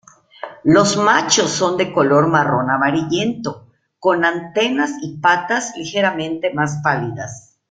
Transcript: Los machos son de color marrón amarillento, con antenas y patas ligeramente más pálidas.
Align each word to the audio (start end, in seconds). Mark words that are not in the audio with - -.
Los 0.63 0.97
machos 0.97 1.51
son 1.51 1.77
de 1.77 1.93
color 1.93 2.25
marrón 2.25 2.71
amarillento, 2.71 3.67
con 3.99 4.25
antenas 4.25 4.93
y 5.03 5.17
patas 5.19 5.73
ligeramente 5.77 6.51
más 6.55 6.79
pálidas. 6.83 7.55